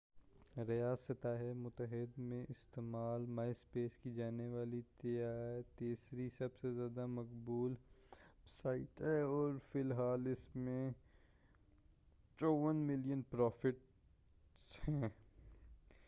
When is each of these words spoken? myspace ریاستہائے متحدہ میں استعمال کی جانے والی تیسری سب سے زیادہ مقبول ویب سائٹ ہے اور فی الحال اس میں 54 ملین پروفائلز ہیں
myspace 0.55 0.67
ریاستہائے 0.67 1.51
متحدہ 1.53 2.21
میں 2.21 2.45
استعمال 2.49 3.25
کی 4.03 4.13
جانے 4.13 4.47
والی 4.47 4.81
تیسری 5.75 6.27
سب 6.37 6.57
سے 6.61 6.71
زیادہ 6.71 7.05
مقبول 7.09 7.71
ویب 7.71 8.47
سائٹ 8.47 9.01
ہے 9.01 9.19
اور 9.21 9.57
فی 9.63 9.79
الحال 9.79 10.27
اس 10.27 10.47
میں 10.55 10.89
54 12.39 12.83
ملین 12.83 13.21
پروفائلز 13.29 14.89
ہیں 14.89 15.09